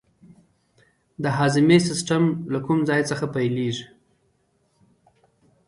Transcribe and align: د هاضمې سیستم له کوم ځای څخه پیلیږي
د 1.23 1.25
هاضمې 1.37 1.77
سیستم 1.87 2.23
له 2.53 2.59
کوم 2.65 2.79
ځای 2.89 3.01
څخه 3.09 3.25
پیلیږي 3.35 3.85